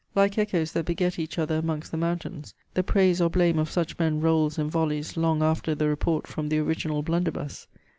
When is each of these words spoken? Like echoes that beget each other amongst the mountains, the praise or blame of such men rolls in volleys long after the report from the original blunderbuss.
Like 0.15 0.39
echoes 0.39 0.71
that 0.71 0.85
beget 0.87 1.19
each 1.19 1.37
other 1.37 1.57
amongst 1.57 1.91
the 1.91 1.97
mountains, 1.97 2.55
the 2.73 2.81
praise 2.81 3.21
or 3.21 3.29
blame 3.29 3.59
of 3.59 3.69
such 3.69 3.99
men 3.99 4.19
rolls 4.19 4.57
in 4.57 4.67
volleys 4.67 5.15
long 5.15 5.43
after 5.43 5.75
the 5.75 5.87
report 5.87 6.25
from 6.25 6.49
the 6.49 6.57
original 6.57 7.03
blunderbuss. 7.03 7.67